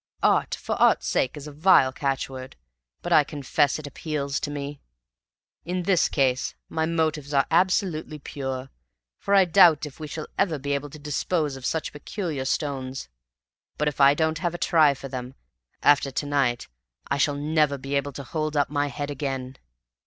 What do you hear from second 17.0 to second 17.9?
I shall never